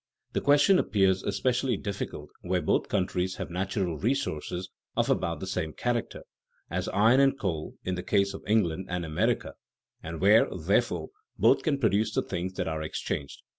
[0.33, 5.73] The question appears especially difficult where both countries have natural resources of about the same
[5.73, 6.23] character
[6.71, 9.53] (as iron and coal in the case of England and America),
[10.01, 13.43] and where, therefore, both can produce the things that are exchanged.